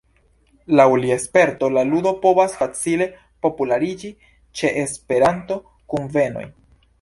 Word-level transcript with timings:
Laŭ 0.77 0.85
lia 1.01 1.17
sperto 1.25 1.69
la 1.73 1.83
ludo 1.89 2.13
povas 2.23 2.55
facile 2.61 3.07
populariĝi 3.47 4.11
ĉe 4.63 4.73
Esperanto-kunvenoj. 4.87 6.49